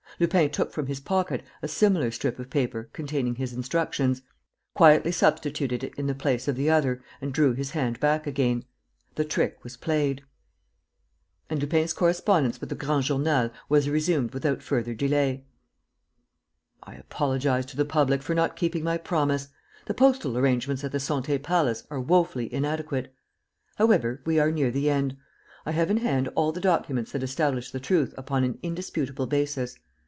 Lupin 0.19 0.51
took 0.51 0.71
from 0.71 0.85
his 0.85 0.99
pocket 0.99 1.43
a 1.63 1.67
similar 1.67 2.11
strip 2.11 2.37
of 2.37 2.51
paper 2.51 2.91
containing 2.93 3.33
his 3.35 3.53
instructions, 3.53 4.21
quietly 4.75 5.11
substituted 5.11 5.83
it 5.83 5.95
in 5.95 6.05
the 6.05 6.13
place 6.13 6.47
of 6.47 6.55
the 6.55 6.69
other 6.69 7.03
and 7.21 7.33
drew 7.33 7.53
his 7.53 7.71
hand 7.71 7.99
back 7.99 8.27
again. 8.27 8.63
The 9.15 9.25
trick 9.25 9.63
was 9.63 9.77
played. 9.77 10.21
And 11.49 11.59
Lupin's 11.59 11.91
correspondence 11.93 12.59
with 12.61 12.69
the 12.69 12.75
Grand 12.75 13.05
Journal 13.05 13.49
was 13.67 13.89
resumed 13.89 14.35
without 14.35 14.61
further 14.61 14.93
delay. 14.93 15.43
"I 16.83 16.93
apologize 16.93 17.65
to 17.67 17.77
the 17.77 17.83
public 17.85 18.21
for 18.21 18.35
not 18.35 18.55
keeping 18.55 18.83
my 18.83 18.99
promise. 18.99 19.47
The 19.87 19.95
postal 19.95 20.37
arrangements 20.37 20.83
at 20.83 20.91
the 20.91 20.99
Santé 20.99 21.41
Palace 21.41 21.87
are 21.89 21.99
woefully 22.01 22.53
inadequate. 22.53 23.11
"However, 23.77 24.21
we 24.27 24.37
are 24.39 24.51
near 24.51 24.69
the 24.69 24.87
end. 24.87 25.17
I 25.65 25.71
have 25.71 25.89
in 25.89 25.97
hand 25.97 26.29
all 26.35 26.51
the 26.51 26.61
documents 26.61 27.11
that 27.13 27.23
establish 27.23 27.71
the 27.71 27.79
truth 27.79 28.13
upon 28.19 28.43
an 28.43 28.59
indisputable 28.61 29.25
basis. 29.25 29.79